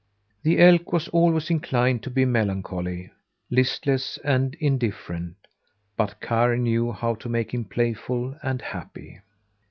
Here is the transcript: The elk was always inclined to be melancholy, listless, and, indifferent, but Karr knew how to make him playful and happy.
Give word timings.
The 0.41 0.57
elk 0.59 0.91
was 0.93 1.09
always 1.09 1.51
inclined 1.51 2.01
to 2.01 2.09
be 2.09 2.25
melancholy, 2.25 3.11
listless, 3.51 4.17
and, 4.23 4.55
indifferent, 4.55 5.35
but 5.95 6.19
Karr 6.19 6.57
knew 6.57 6.91
how 6.91 7.13
to 7.13 7.29
make 7.29 7.53
him 7.53 7.65
playful 7.65 8.35
and 8.41 8.63
happy. 8.63 9.19